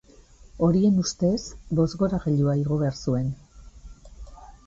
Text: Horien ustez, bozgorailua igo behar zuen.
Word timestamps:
Horien 0.67 0.95
ustez, 1.01 1.41
bozgorailua 1.81 2.57
igo 2.61 2.79
behar 2.81 2.99
zuen. 3.03 3.31